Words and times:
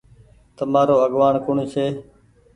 تمآرو 0.57 0.95
آگوآڻ 1.05 1.33
ڪوڻ 1.45 1.57
ڇي۔ 1.71 1.85